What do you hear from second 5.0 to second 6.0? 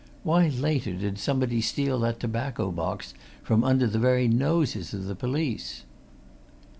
the police?"